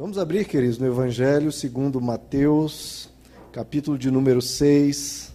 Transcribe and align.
Vamos 0.00 0.16
abrir, 0.16 0.46
queridos, 0.46 0.78
no 0.78 0.86
Evangelho 0.86 1.52
segundo 1.52 2.00
Mateus, 2.00 3.10
capítulo 3.52 3.98
de 3.98 4.10
número 4.10 4.40
6, 4.40 5.30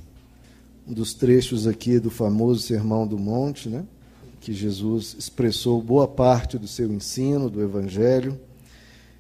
um 0.88 0.92
dos 0.92 1.14
trechos 1.14 1.68
aqui 1.68 2.00
do 2.00 2.10
famoso 2.10 2.64
Sermão 2.64 3.06
do 3.06 3.16
Monte, 3.16 3.70
né? 3.70 3.86
que 4.42 4.54
Jesus 4.54 5.16
expressou 5.20 5.80
boa 5.84 6.08
parte 6.08 6.58
do 6.58 6.68
seu 6.68 6.92
ensino, 6.92 7.48
do 7.48 7.62
Evangelho. 7.62 8.40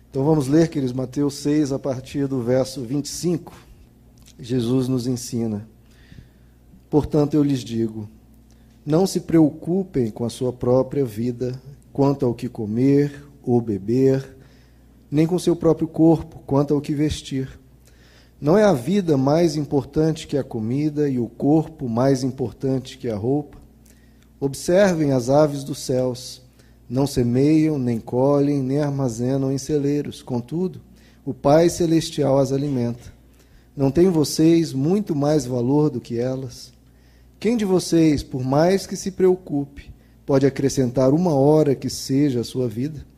Então 0.10 0.24
vamos 0.24 0.48
ler, 0.48 0.68
queridos, 0.68 0.96
Mateus 0.96 1.36
6, 1.36 1.72
a 1.74 1.78
partir 1.78 2.26
do 2.26 2.42
verso 2.42 2.82
25. 2.82 3.54
Jesus 4.40 4.88
nos 4.88 5.06
ensina. 5.06 5.70
Portanto, 6.90 7.36
eu 7.36 7.44
lhes 7.44 7.60
digo: 7.60 8.10
não 8.84 9.06
se 9.06 9.20
preocupem 9.20 10.10
com 10.10 10.26
a 10.26 10.30
sua 10.32 10.52
própria 10.52 11.06
vida, 11.06 11.62
quanto 11.94 12.26
ao 12.26 12.34
que 12.34 12.50
comer 12.50 13.24
ou 13.44 13.62
beber 13.62 14.35
nem 15.16 15.26
com 15.26 15.40
seu 15.40 15.56
próprio 15.56 15.88
corpo, 15.88 16.44
quanto 16.46 16.74
ao 16.74 16.82
que 16.82 16.94
vestir. 16.94 17.58
Não 18.40 18.58
é 18.58 18.66
a 18.66 18.74
vida 18.74 19.16
mais 19.16 19.56
importante 19.56 20.28
que 20.28 20.38
a 20.38 20.44
comida 20.44 21.08
e 21.08 21.18
o 21.18 21.30
corpo 21.30 21.88
mais 21.88 22.22
importante 22.22 22.98
que 22.98 23.08
a 23.08 23.16
roupa? 23.16 23.58
Observem 24.42 25.14
as 25.14 25.30
aves 25.30 25.64
dos 25.64 25.80
céus. 25.80 26.42
Não 26.90 27.08
semeiam, 27.08 27.80
nem 27.80 27.98
colhem, 27.98 28.62
nem 28.62 28.80
armazenam 28.80 29.54
em 29.54 29.58
celeiros. 29.58 30.22
Contudo, 30.22 30.82
o 31.24 31.34
Pai 31.34 31.70
Celestial 31.70 32.38
as 32.38 32.52
alimenta. 32.52 33.14
Não 33.74 33.92
têm 33.92 34.10
vocês 34.10 34.74
muito 34.74 35.16
mais 35.16 35.46
valor 35.46 35.90
do 35.90 36.02
que 36.02 36.20
elas? 36.20 36.74
Quem 37.40 37.56
de 37.56 37.64
vocês, 37.64 38.22
por 38.22 38.44
mais 38.44 38.86
que 38.86 38.98
se 38.98 39.12
preocupe, 39.12 39.94
pode 40.26 40.46
acrescentar 40.46 41.14
uma 41.14 41.34
hora 41.34 41.74
que 41.74 41.90
seja 41.90 42.42
a 42.42 42.44
sua 42.44 42.68
vida? 42.68 43.15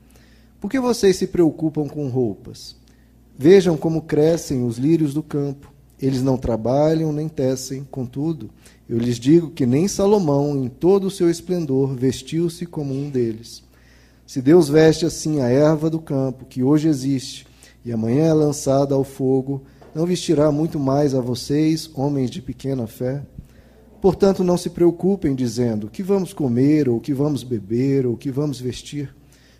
Por 0.60 0.72
que 0.72 0.80
vocês 0.80 1.16
se 1.16 1.28
preocupam 1.28 1.88
com 1.88 2.08
roupas? 2.08 2.76
Vejam 3.38 3.78
como 3.78 4.02
crescem 4.02 4.66
os 4.66 4.78
lírios 4.78 5.14
do 5.14 5.22
campo. 5.22 5.72
Eles 6.02 6.24
não 6.24 6.38
trabalham 6.38 7.12
nem 7.12 7.27
tecem, 7.27 7.84
contudo, 7.90 8.49
eu 8.90 8.98
lhes 8.98 9.20
digo 9.20 9.49
que 9.49 9.66
nem 9.66 9.88
Salomão, 9.88 10.55
em 10.64 10.70
todo 10.70 11.08
o 11.08 11.12
seu 11.12 11.30
esplendor, 11.30 11.94
vestiu-se 11.94 12.66
como 12.66 12.94
um 12.94 13.10
deles. 13.10 13.64
Se 14.26 14.41
Deus 14.41 14.70
veste 14.70 15.05
assim 15.05 15.41
a 15.41 15.49
erva 15.49 15.90
do 15.90 15.99
campo, 15.99 16.46
que 16.46 16.64
hoje 16.64 16.88
existe, 16.88 17.46
e 17.84 17.92
amanhã 17.92 18.26
é 18.26 18.34
lançada 18.34 18.96
ao 18.96 19.04
fogo, 19.04 19.64
não 19.94 20.05
vestirá 20.05 20.52
muito 20.52 20.80
mais 20.80 21.14
a 21.14 21.20
vocês, 21.20 21.90
homens 21.94 22.30
de 22.30 22.42
pequena 22.42 22.88
fé? 22.88 23.24
Portanto, 23.99 24.44
não 24.44 24.58
se 24.58 24.70
preocupem 24.70 25.36
dizendo: 25.36 25.90
que 25.90 26.04
vamos 26.04 26.32
comer, 26.32 26.88
ou 26.88 26.99
que 26.99 27.14
vamos 27.14 27.44
beber, 27.44 28.05
ou 28.05 28.16
que 28.16 28.32
vamos 28.32 28.60
vestir 28.60 29.14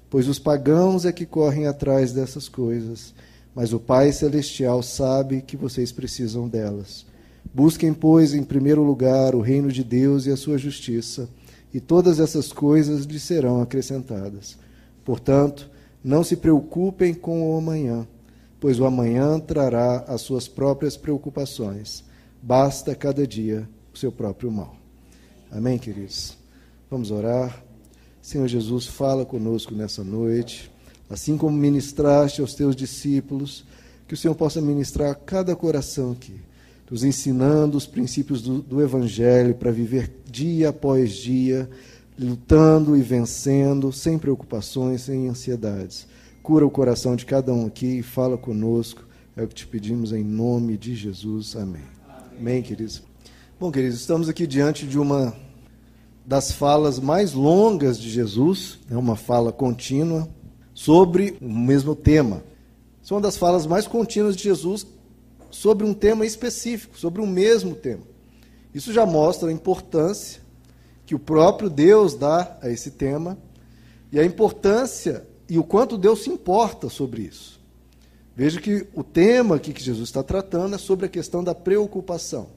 pois 0.10 0.28
os 0.28 0.40
pagãos 0.40 1.06
é 1.06 1.12
que 1.12 1.26
correm 1.26 1.68
atrás 1.68 2.12
dessas 2.12 2.48
coisas, 2.48 3.14
mas 3.54 3.74
o 3.74 3.80
Pai 3.80 4.12
Celestial 4.12 4.84
sabe 4.84 5.42
que 5.42 5.58
vocês 5.58 5.92
precisam 5.92 6.48
delas. 6.48 7.06
Busquem, 7.54 7.94
pois, 7.94 8.34
em 8.34 8.44
primeiro 8.44 8.84
lugar 8.84 9.34
o 9.34 9.42
reino 9.42 9.72
de 9.72 9.84
Deus 9.84 10.26
e 10.26 10.32
a 10.32 10.38
sua 10.38 10.58
justiça, 10.58 11.28
e 11.74 11.80
todas 11.80 12.20
essas 12.20 12.52
coisas 12.52 13.06
lhes 13.06 13.24
serão 13.24 13.62
acrescentadas. 13.62 14.58
Portanto, 15.04 15.70
não 16.04 16.24
se 16.24 16.38
preocupem 16.38 17.14
com 17.14 17.52
o 17.52 17.58
amanhã, 17.58 18.08
pois 18.60 18.80
o 18.80 18.86
amanhã 18.86 19.40
trará 19.40 20.06
as 20.08 20.22
suas 20.22 20.48
próprias 20.48 20.96
preocupações. 20.96 22.04
Basta 22.42 22.96
cada 22.96 23.26
dia 23.26 23.68
o 23.94 23.98
seu 23.98 24.12
próprio 24.12 24.52
mal. 24.52 24.76
Amém, 25.52 25.78
queridos? 25.78 26.38
Vamos 26.90 27.12
orar. 27.12 27.67
Senhor 28.28 28.46
Jesus, 28.46 28.86
fala 28.86 29.26
conosco 29.26 29.74
nessa 29.74 30.04
noite, 30.04 30.70
assim 31.10 31.38
como 31.38 31.56
ministraste 31.56 32.42
aos 32.42 32.54
teus 32.54 32.76
discípulos, 32.76 33.64
que 34.06 34.14
o 34.14 34.18
Senhor 34.18 34.36
possa 34.36 34.60
ministrar 34.60 35.12
a 35.12 35.16
cada 35.16 35.56
coração 35.56 36.12
aqui, 36.12 36.36
nos 36.92 37.06
ensinando 37.06 37.78
os 37.78 37.88
princípios 37.88 38.42
do, 38.42 38.62
do 38.62 38.82
Evangelho 38.82 39.56
para 39.56 39.72
viver 39.72 40.12
dia 40.30 40.68
após 40.68 41.14
dia, 41.14 41.70
lutando 42.20 42.98
e 42.98 43.02
vencendo, 43.02 43.94
sem 43.94 44.20
preocupações, 44.20 45.04
sem 45.04 45.30
ansiedades. 45.30 46.06
Cura 46.44 46.66
o 46.66 46.70
coração 46.70 47.16
de 47.16 47.26
cada 47.26 47.54
um 47.54 47.66
aqui 47.66 48.00
e 48.00 48.04
fala 48.04 48.38
conosco. 48.38 49.08
É 49.38 49.44
o 49.44 49.48
que 49.48 49.56
te 49.56 49.66
pedimos 49.66 50.12
em 50.12 50.26
nome 50.26 50.76
de 50.76 50.96
Jesus. 50.96 51.56
Amém. 51.56 51.82
Amém, 52.06 52.28
Amém 52.38 52.62
queridos. 52.62 53.02
Bom, 53.58 53.72
queridos, 53.72 53.98
estamos 54.02 54.28
aqui 54.28 54.46
diante 54.46 54.86
de 54.86 55.00
uma 55.00 55.34
das 56.28 56.52
falas 56.52 57.00
mais 57.00 57.32
longas 57.32 57.98
de 57.98 58.10
Jesus, 58.10 58.80
é 58.92 58.98
uma 58.98 59.16
fala 59.16 59.50
contínua, 59.54 60.28
sobre 60.74 61.38
o 61.42 61.50
mesmo 61.50 61.96
tema. 61.96 62.44
São 63.02 63.16
uma 63.16 63.24
das 63.24 63.38
falas 63.38 63.66
mais 63.66 63.88
contínuas 63.88 64.36
de 64.36 64.44
Jesus 64.44 64.86
sobre 65.50 65.86
um 65.86 65.94
tema 65.94 66.26
específico, 66.26 67.00
sobre 67.00 67.22
o 67.22 67.26
mesmo 67.26 67.74
tema. 67.74 68.04
Isso 68.74 68.92
já 68.92 69.06
mostra 69.06 69.48
a 69.48 69.54
importância 69.54 70.42
que 71.06 71.16
o 71.16 71.20
próprio 71.20 71.70
Deus 71.70 72.14
dá 72.14 72.58
a 72.62 72.70
esse 72.70 72.92
tema 72.92 73.38
e 74.12 74.20
a 74.20 74.26
importância 74.26 75.26
e 75.50 75.58
o 75.58 75.64
quanto 75.64 75.98
Deus 75.98 76.24
se 76.26 76.30
importa 76.30 76.90
sobre 76.90 77.22
isso. 77.22 77.58
Veja 78.36 78.60
que 78.60 78.86
o 78.94 79.02
tema 79.02 79.56
aqui 79.56 79.72
que 79.72 79.82
Jesus 79.82 80.10
está 80.10 80.22
tratando 80.22 80.76
é 80.76 80.78
sobre 80.78 81.06
a 81.06 81.10
questão 81.10 81.42
da 81.42 81.56
preocupação 81.56 82.57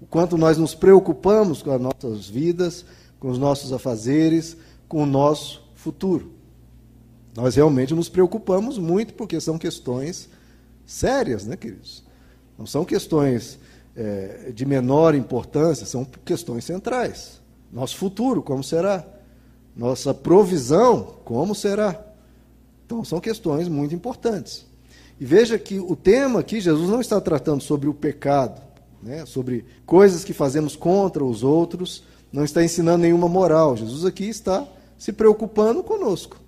o 0.00 0.06
quanto 0.06 0.36
nós 0.36 0.58
nos 0.58 0.74
preocupamos 0.74 1.62
com 1.62 1.70
as 1.70 1.80
nossas 1.80 2.28
vidas, 2.28 2.84
com 3.18 3.28
os 3.28 3.38
nossos 3.38 3.72
afazeres, 3.72 4.56
com 4.88 5.02
o 5.02 5.06
nosso 5.06 5.62
futuro. 5.74 6.32
Nós 7.36 7.56
realmente 7.56 7.94
nos 7.94 8.08
preocupamos 8.08 8.78
muito 8.78 9.14
porque 9.14 9.40
são 9.40 9.58
questões 9.58 10.28
sérias, 10.86 11.44
né, 11.44 11.56
queridos? 11.56 12.04
Não 12.58 12.66
são 12.66 12.84
questões 12.84 13.58
é, 13.96 14.52
de 14.54 14.64
menor 14.64 15.14
importância, 15.14 15.86
são 15.86 16.04
questões 16.24 16.64
centrais. 16.64 17.40
Nosso 17.72 17.96
futuro, 17.96 18.42
como 18.42 18.62
será? 18.62 19.04
Nossa 19.76 20.14
provisão, 20.14 21.16
como 21.24 21.54
será? 21.54 22.00
Então, 22.86 23.04
são 23.04 23.18
questões 23.20 23.68
muito 23.68 23.94
importantes. 23.94 24.66
E 25.18 25.24
veja 25.24 25.58
que 25.58 25.78
o 25.78 25.96
tema 25.96 26.40
aqui, 26.40 26.60
Jesus 26.60 26.88
não 26.88 27.00
está 27.00 27.20
tratando 27.20 27.62
sobre 27.62 27.88
o 27.88 27.94
pecado, 27.94 28.62
né, 29.04 29.26
sobre 29.26 29.64
coisas 29.84 30.24
que 30.24 30.32
fazemos 30.32 30.74
contra 30.74 31.24
os 31.24 31.42
outros, 31.42 32.02
não 32.32 32.44
está 32.44 32.64
ensinando 32.64 33.02
nenhuma 33.02 33.28
moral. 33.28 33.76
Jesus 33.76 34.04
aqui 34.04 34.24
está 34.24 34.66
se 34.98 35.12
preocupando 35.12 35.82
conosco, 35.82 36.40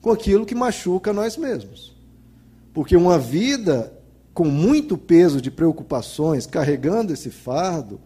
com 0.00 0.10
aquilo 0.10 0.44
que 0.44 0.54
machuca 0.54 1.12
nós 1.12 1.36
mesmos. 1.36 1.94
Porque 2.74 2.96
uma 2.96 3.18
vida 3.18 3.92
com 4.34 4.44
muito 4.44 4.96
peso 4.96 5.40
de 5.40 5.50
preocupações, 5.50 6.46
carregando 6.46 7.12
esse 7.12 7.30
fardo, 7.30 8.00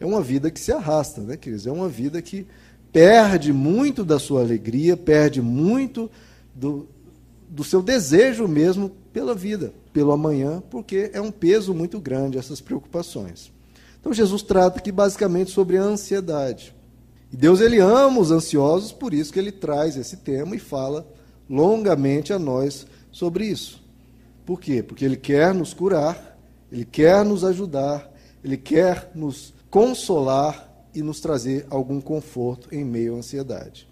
é 0.00 0.06
uma 0.06 0.22
vida 0.22 0.50
que 0.50 0.58
se 0.58 0.72
arrasta, 0.72 1.20
né, 1.20 1.36
queridos? 1.36 1.66
É 1.66 1.70
uma 1.70 1.88
vida 1.88 2.20
que 2.20 2.46
perde 2.90 3.52
muito 3.52 4.04
da 4.04 4.18
sua 4.18 4.40
alegria, 4.40 4.96
perde 4.96 5.40
muito 5.40 6.10
do, 6.54 6.88
do 7.52 7.62
seu 7.62 7.82
desejo 7.82 8.48
mesmo 8.48 8.90
pela 9.12 9.34
vida 9.34 9.72
pelo 9.92 10.12
amanhã, 10.12 10.62
porque 10.70 11.10
é 11.12 11.20
um 11.20 11.30
peso 11.30 11.74
muito 11.74 12.00
grande 12.00 12.38
essas 12.38 12.60
preocupações. 12.60 13.52
Então 14.00 14.12
Jesus 14.12 14.42
trata 14.42 14.78
aqui 14.78 14.90
basicamente 14.90 15.50
sobre 15.50 15.76
a 15.76 15.82
ansiedade. 15.82 16.74
E 17.30 17.36
Deus 17.36 17.60
ele 17.60 17.78
ama 17.78 18.20
os 18.20 18.30
ansiosos, 18.30 18.90
por 18.90 19.14
isso 19.14 19.32
que 19.32 19.38
ele 19.38 19.52
traz 19.52 19.96
esse 19.96 20.16
tema 20.16 20.56
e 20.56 20.58
fala 20.58 21.06
longamente 21.48 22.32
a 22.32 22.38
nós 22.38 22.86
sobre 23.10 23.46
isso. 23.46 23.82
Por 24.44 24.60
quê? 24.60 24.82
Porque 24.82 25.04
ele 25.04 25.16
quer 25.16 25.54
nos 25.54 25.72
curar, 25.72 26.38
ele 26.70 26.84
quer 26.84 27.24
nos 27.24 27.44
ajudar, 27.44 28.10
ele 28.42 28.56
quer 28.56 29.10
nos 29.14 29.54
consolar 29.70 30.68
e 30.94 31.00
nos 31.00 31.20
trazer 31.20 31.66
algum 31.70 32.00
conforto 32.00 32.68
em 32.74 32.84
meio 32.84 33.14
à 33.14 33.18
ansiedade. 33.18 33.88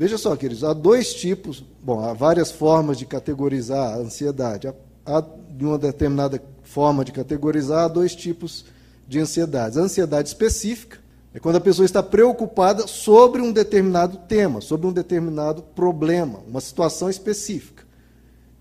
Veja 0.00 0.16
só, 0.16 0.34
queridos, 0.34 0.64
há 0.64 0.72
dois 0.72 1.12
tipos, 1.12 1.62
bom, 1.84 2.02
há 2.02 2.14
várias 2.14 2.50
formas 2.50 2.96
de 2.96 3.04
categorizar 3.04 3.92
a 3.92 3.96
ansiedade. 3.98 4.66
Há, 5.04 5.22
de 5.50 5.62
uma 5.62 5.76
determinada 5.76 6.42
forma 6.62 7.04
de 7.04 7.12
categorizar, 7.12 7.84
há 7.84 7.88
dois 7.88 8.16
tipos 8.16 8.64
de 9.06 9.18
ansiedades. 9.18 9.76
A 9.76 9.82
ansiedade 9.82 10.28
específica 10.28 10.96
é 11.34 11.38
quando 11.38 11.56
a 11.56 11.60
pessoa 11.60 11.84
está 11.84 12.02
preocupada 12.02 12.86
sobre 12.86 13.42
um 13.42 13.52
determinado 13.52 14.16
tema, 14.26 14.62
sobre 14.62 14.86
um 14.86 14.92
determinado 14.92 15.60
problema, 15.60 16.40
uma 16.48 16.62
situação 16.62 17.10
específica. 17.10 17.84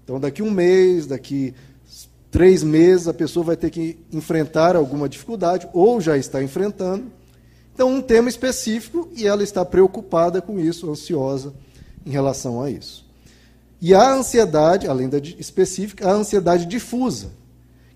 Então, 0.03 0.19
daqui 0.19 0.43
um 0.43 0.51
mês, 0.51 1.07
daqui 1.07 1.55
três 2.29 2.63
meses, 2.63 3.07
a 3.07 3.13
pessoa 3.13 3.45
vai 3.45 3.55
ter 3.55 3.69
que 3.69 3.97
enfrentar 4.11 4.75
alguma 4.75 5.07
dificuldade, 5.07 5.69
ou 5.71 6.01
já 6.01 6.17
está 6.17 6.43
enfrentando. 6.43 7.05
Então, 7.79 7.93
um 7.95 8.01
tema 8.01 8.27
específico 8.27 9.07
e 9.15 9.25
ela 9.25 9.41
está 9.41 9.63
preocupada 9.63 10.41
com 10.41 10.59
isso, 10.59 10.91
ansiosa 10.91 11.53
em 12.05 12.09
relação 12.09 12.61
a 12.61 12.69
isso. 12.69 13.05
E 13.79 13.93
a 13.93 14.15
ansiedade, 14.15 14.85
além 14.85 15.07
da 15.07 15.17
específica, 15.17 16.05
a 16.05 16.11
ansiedade 16.11 16.65
difusa, 16.65 17.31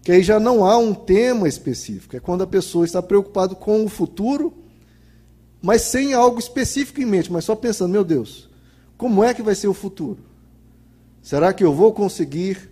que 0.02 0.10
aí 0.10 0.24
já 0.24 0.40
não 0.40 0.64
há 0.64 0.78
um 0.78 0.94
tema 0.94 1.50
específico. 1.50 2.16
É 2.16 2.22
quando 2.22 2.44
a 2.44 2.48
pessoa 2.48 2.86
está 2.86 3.02
preocupada 3.02 3.56
com 3.56 3.84
o 3.84 3.90
futuro, 3.90 4.54
mas 5.62 5.82
sem 5.82 6.14
algo 6.14 6.40
específico 6.40 7.02
em 7.02 7.06
mente, 7.06 7.30
mas 7.30 7.44
só 7.44 7.54
pensando, 7.54 7.92
meu 7.92 8.06
Deus, 8.06 8.50
como 8.96 9.22
é 9.22 9.34
que 9.34 9.42
vai 9.42 9.54
ser 9.54 9.68
o 9.68 9.74
futuro? 9.74 10.20
Será 11.22 11.52
que 11.52 11.62
eu 11.62 11.74
vou 11.74 11.92
conseguir 11.92 12.72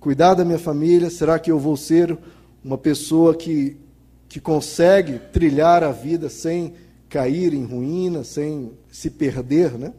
cuidar 0.00 0.34
da 0.34 0.44
minha 0.44 0.58
família? 0.58 1.08
Será 1.08 1.38
que 1.38 1.52
eu 1.52 1.58
vou 1.60 1.76
ser 1.76 2.18
uma 2.64 2.76
pessoa 2.76 3.32
que, 3.32 3.76
que 4.32 4.40
consegue 4.40 5.18
trilhar 5.30 5.84
a 5.84 5.92
vida 5.92 6.30
sem 6.30 6.72
cair 7.06 7.52
em 7.52 7.66
ruína, 7.66 8.24
sem 8.24 8.72
se 8.90 9.10
perder, 9.10 9.72
né? 9.78 9.92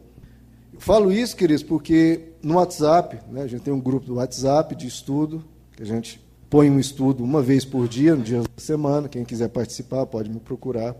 Eu 0.72 0.80
falo 0.80 1.12
isso, 1.12 1.36
queridos, 1.36 1.62
porque 1.62 2.30
no 2.42 2.54
WhatsApp, 2.54 3.20
né, 3.30 3.42
a 3.42 3.46
gente 3.46 3.62
tem 3.62 3.72
um 3.72 3.80
grupo 3.80 4.06
do 4.06 4.16
WhatsApp 4.16 4.74
de 4.74 4.88
estudo, 4.88 5.44
que 5.76 5.84
a 5.84 5.86
gente 5.86 6.20
põe 6.50 6.68
um 6.68 6.80
estudo 6.80 7.22
uma 7.22 7.40
vez 7.40 7.64
por 7.64 7.86
dia, 7.86 8.16
no 8.16 8.24
dia 8.24 8.40
da 8.40 8.48
semana. 8.56 9.08
Quem 9.08 9.24
quiser 9.24 9.50
participar 9.50 10.04
pode 10.06 10.28
me 10.28 10.40
procurar. 10.40 10.96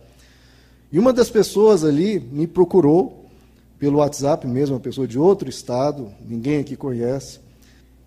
E 0.93 0.97
uma 0.97 1.13
das 1.13 1.29
pessoas 1.29 1.83
ali 1.83 2.21
me 2.21 2.47
procurou 2.47 3.27
pelo 3.81 3.99
WhatsApp 3.99 4.47
mesmo, 4.47 4.77
uma 4.77 4.81
pessoa 4.81 5.09
de 5.09 5.19
outro 5.19 5.51
estado, 5.51 6.09
ninguém 6.25 6.61
aqui 6.61 6.77
conhece. 6.77 7.41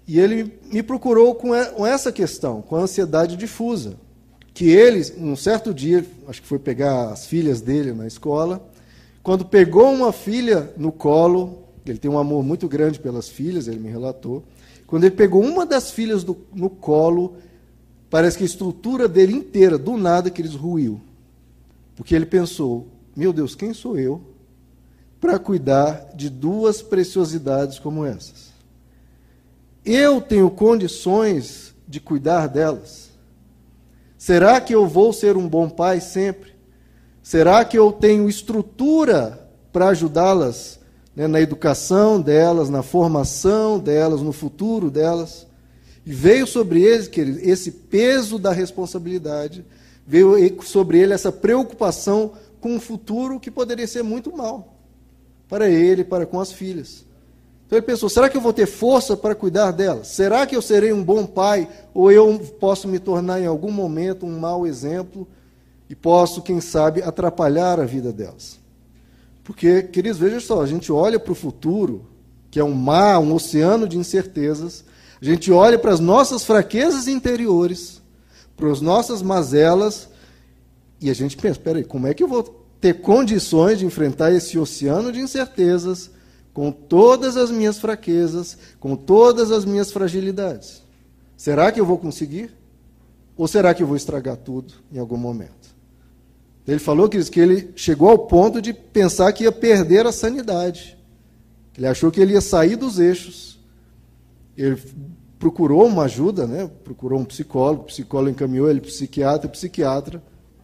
E 0.07 0.21
ele 0.21 0.57
me 0.71 0.81
procurou 0.81 1.35
com 1.35 1.53
essa 1.85 2.13
questão, 2.13 2.61
com 2.61 2.77
a 2.77 2.79
ansiedade 2.79 3.35
difusa. 3.35 4.06
Que 4.57 4.71
ele, 4.71 5.05
um 5.19 5.35
certo 5.35 5.71
dia, 5.71 6.03
acho 6.27 6.41
que 6.41 6.47
foi 6.47 6.57
pegar 6.57 7.11
as 7.11 7.27
filhas 7.27 7.61
dele 7.61 7.93
na 7.93 8.07
escola, 8.07 8.67
quando 9.21 9.45
pegou 9.45 9.93
uma 9.93 10.11
filha 10.11 10.73
no 10.75 10.91
colo, 10.91 11.61
ele 11.85 11.99
tem 11.99 12.09
um 12.09 12.17
amor 12.17 12.43
muito 12.43 12.67
grande 12.67 12.99
pelas 12.99 13.29
filhas, 13.29 13.67
ele 13.67 13.77
me 13.77 13.87
relatou. 13.87 14.43
Quando 14.87 15.03
ele 15.03 15.13
pegou 15.13 15.43
uma 15.43 15.63
das 15.63 15.91
filhas 15.91 16.23
do, 16.23 16.35
no 16.55 16.71
colo, 16.71 17.35
parece 18.09 18.35
que 18.35 18.43
a 18.43 18.47
estrutura 18.47 19.07
dele 19.07 19.31
inteira, 19.31 19.77
do 19.77 19.95
nada, 19.95 20.31
que 20.31 20.41
eles 20.41 20.55
ruiu. 20.55 20.99
Porque 21.95 22.15
ele 22.15 22.25
pensou: 22.25 22.87
meu 23.15 23.31
Deus, 23.31 23.53
quem 23.53 23.75
sou 23.75 23.95
eu 23.99 24.23
para 25.21 25.37
cuidar 25.37 26.15
de 26.15 26.31
duas 26.31 26.81
preciosidades 26.81 27.77
como 27.77 28.03
essas? 28.03 28.51
Eu 29.85 30.19
tenho 30.19 30.49
condições 30.49 31.75
de 31.87 31.99
cuidar 31.99 32.47
delas? 32.47 33.07
Será 34.17 34.59
que 34.59 34.73
eu 34.73 34.87
vou 34.87 35.13
ser 35.13 35.37
um 35.37 35.47
bom 35.47 35.69
pai 35.69 36.01
sempre? 36.01 36.53
Será 37.21 37.63
que 37.63 37.77
eu 37.77 37.91
tenho 37.91 38.27
estrutura 38.27 39.47
para 39.71 39.89
ajudá-las 39.89 40.79
né, 41.15 41.27
na 41.27 41.39
educação 41.39 42.19
delas, 42.19 42.69
na 42.69 42.81
formação 42.81 43.77
delas, 43.77 44.21
no 44.21 44.31
futuro 44.31 44.89
delas? 44.89 45.45
E 46.05 46.11
veio 46.13 46.47
sobre 46.47 46.81
eles, 46.81 47.07
queridos, 47.07 47.41
esse 47.43 47.69
peso 47.69 48.39
da 48.39 48.51
responsabilidade, 48.51 49.65
veio 50.05 50.35
sobre 50.63 50.99
ele 50.99 51.13
essa 51.13 51.31
preocupação 51.31 52.31
com 52.59 52.75
um 52.75 52.79
futuro 52.79 53.39
que 53.39 53.51
poderia 53.51 53.85
ser 53.85 54.03
muito 54.03 54.35
mal 54.35 54.77
para 55.47 55.69
ele, 55.69 56.03
para 56.03 56.25
com 56.25 56.39
as 56.39 56.51
filhas. 56.51 57.05
Então 57.67 57.77
ele 57.77 57.85
pensou: 57.85 58.07
será 58.07 58.29
que 58.29 58.37
eu 58.37 58.41
vou 58.41 58.53
ter 58.53 58.65
força 58.65 59.15
para 59.15 59.35
cuidar 59.35 59.71
delas? 59.71 60.07
Será 60.07 60.47
que 60.47 60.55
eu 60.55 60.61
serei 60.61 60.93
um 60.93 61.03
bom 61.03 61.25
pai? 61.25 61.69
Ou 61.93 62.09
eu 62.09 62.39
posso 62.59 62.87
me 62.87 62.97
tornar 62.97 63.41
em 63.41 63.45
algum 63.45 63.71
momento 63.71 64.25
um 64.25 64.39
mau 64.39 64.65
exemplo 64.65 65.27
e 65.89 65.93
posso, 65.95 66.41
quem 66.41 66.61
sabe, 66.61 67.03
atrapalhar 67.03 67.79
a 67.79 67.85
vida 67.85 68.11
delas? 68.11 68.57
Porque, 69.43 69.83
queridos, 69.83 70.17
vejam 70.17 70.39
só: 70.39 70.61
a 70.61 70.65
gente 70.65 70.93
olha 70.93 71.19
para 71.19 71.33
o 71.33 71.35
futuro, 71.35 72.05
que 72.49 72.57
é 72.59 72.63
um 72.63 72.73
mar, 72.73 73.19
um 73.19 73.33
oceano 73.33 73.85
de 73.85 73.97
incertezas, 73.97 74.85
a 75.21 75.25
gente 75.25 75.51
olha 75.51 75.77
para 75.77 75.91
as 75.91 75.99
nossas 75.99 76.45
fraquezas 76.45 77.07
interiores, 77.09 78.01
para 78.55 78.71
as 78.71 78.79
nossas 78.79 79.21
mazelas, 79.21 80.07
e 81.01 81.09
a 81.09 81.13
gente 81.13 81.35
pensa: 81.35 81.59
peraí, 81.59 81.83
como 81.83 82.07
é 82.07 82.13
que 82.13 82.23
eu 82.23 82.29
vou 82.29 82.43
ter 82.79 83.01
condições 83.01 83.79
de 83.79 83.85
enfrentar 83.85 84.31
esse 84.31 84.57
oceano 84.57 85.11
de 85.11 85.19
incertezas? 85.19 86.15
Com 86.57 86.71
todas 86.71 87.37
as 87.37 87.51
minhas 87.51 87.77
fraquezas, 87.77 88.57
com 88.79 88.95
todas 88.95 89.51
as 89.51 89.63
minhas 89.63 89.91
fragilidades. 89.91 90.81
Será 91.37 91.71
que 91.71 91.79
eu 91.79 91.85
vou 91.85 91.99
conseguir? 91.99 92.51
Ou 93.37 93.47
será 93.47 93.75
que 93.75 93.83
eu 93.83 93.85
vou 93.85 93.95
estragar 93.95 94.37
tudo 94.37 94.73
em 94.91 94.97
algum 94.97 95.17
momento? 95.17 95.75
Ele 96.67 96.79
falou 96.79 97.07
que 97.07 97.39
ele 97.39 97.71
chegou 97.75 98.09
ao 98.09 98.17
ponto 98.17 98.59
de 98.59 98.73
pensar 98.73 99.31
que 99.33 99.43
ia 99.43 99.51
perder 99.51 100.07
a 100.07 100.11
sanidade. 100.11 100.97
Ele 101.77 101.85
achou 101.85 102.09
que 102.09 102.19
ele 102.19 102.33
ia 102.33 102.41
sair 102.41 102.75
dos 102.75 102.97
eixos. 102.97 103.59
Ele 104.57 104.81
procurou 105.37 105.85
uma 105.85 106.05
ajuda, 106.05 106.47
né? 106.47 106.67
procurou 106.83 107.19
um 107.19 107.25
psicólogo, 107.25 107.83
o 107.83 107.85
psicólogo 107.85 108.31
encaminhou 108.31 108.67
ele 108.67 108.81
para 108.81 108.89
psiquiatra, 108.89 109.45
o 109.45 109.51
psiquiatra 109.51 110.23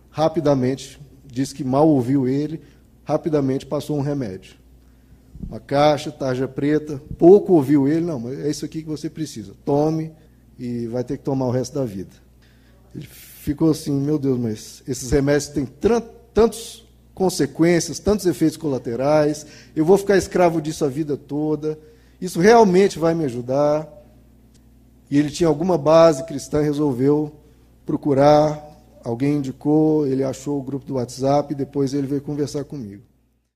rapidamente 0.10 1.00
disse 1.24 1.54
que 1.54 1.64
mal 1.64 1.88
ouviu 1.88 2.28
ele, 2.28 2.62
rapidamente 3.04 3.64
passou 3.64 3.96
um 3.96 4.02
remédio 4.02 4.63
uma 5.48 5.60
caixa, 5.60 6.12
tarja 6.12 6.48
preta, 6.48 7.02
pouco 7.18 7.54
ouviu 7.54 7.88
ele, 7.88 8.06
não, 8.06 8.20
mas 8.20 8.40
é 8.40 8.50
isso 8.50 8.66
aqui 8.66 8.82
que 8.82 8.90
você 8.90 9.10
precisa, 9.10 9.54
tome 9.66 10.12
e 10.58 10.88
vai 10.88 11.04
ter 11.04 11.18
que 11.18 11.24
tomar 11.24 11.46
o 11.48 11.52
resto 11.52 11.74
da 11.74 11.86
vida. 11.86 12.12
Ele 12.96 13.08
ficou 13.08 13.72
assim, 13.72 13.92
meu 13.92 14.18
Deus, 14.18 14.40
mas 14.40 14.84
esses 14.88 15.12
remédios 15.12 15.50
têm 15.50 15.66
tantas 15.66 16.84
consequências, 17.14 18.00
tantos 18.00 18.26
efeitos 18.26 18.58
colaterais, 18.58 19.46
eu 19.76 19.86
vou 19.86 19.98
ficar 19.98 20.18
escravo 20.18 20.62
disso 20.62 20.86
a 20.86 20.90
vida 20.90 21.16
toda, 21.16 21.78
isso 22.20 22.40
realmente 22.40 22.98
vai 22.98 23.14
me 23.14 23.26
ajudar? 23.26 23.88
E 25.12 25.18
ele 25.20 25.30
tinha 25.30 25.48
alguma 25.48 25.78
base 25.78 26.26
cristã, 26.26 26.62
resolveu 26.62 27.36
procurar, 27.86 28.66
alguém 29.04 29.36
indicou, 29.36 30.08
ele 30.08 30.24
achou 30.24 30.60
o 30.60 30.64
grupo 30.64 30.86
do 30.86 30.96
WhatsApp, 30.96 31.54
e 31.54 31.56
depois 31.56 31.94
ele 31.94 32.08
veio 32.08 32.22
conversar 32.22 32.64
comigo. 32.64 33.04